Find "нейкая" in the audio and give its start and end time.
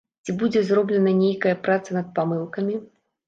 1.17-1.53